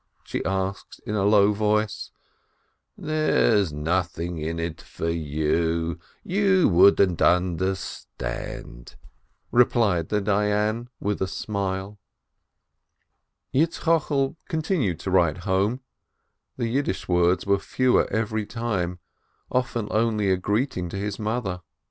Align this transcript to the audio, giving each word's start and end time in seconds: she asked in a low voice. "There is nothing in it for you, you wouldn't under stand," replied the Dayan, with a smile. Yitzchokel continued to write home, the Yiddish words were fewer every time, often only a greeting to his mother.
she 0.23 0.43
asked 0.45 0.99
in 1.05 1.13
a 1.13 1.23
low 1.25 1.53
voice. 1.53 2.09
"There 2.97 3.55
is 3.55 3.71
nothing 3.71 4.39
in 4.39 4.57
it 4.57 4.81
for 4.81 5.09
you, 5.11 5.99
you 6.23 6.67
wouldn't 6.67 7.21
under 7.21 7.75
stand," 7.75 8.95
replied 9.51 10.09
the 10.09 10.19
Dayan, 10.19 10.87
with 10.99 11.21
a 11.21 11.27
smile. 11.27 11.99
Yitzchokel 13.53 14.37
continued 14.49 14.99
to 15.01 15.11
write 15.11 15.37
home, 15.45 15.81
the 16.57 16.65
Yiddish 16.65 17.07
words 17.07 17.45
were 17.45 17.59
fewer 17.59 18.07
every 18.11 18.47
time, 18.47 18.97
often 19.51 19.87
only 19.91 20.31
a 20.31 20.35
greeting 20.37 20.89
to 20.89 20.97
his 20.97 21.19
mother. 21.19 21.61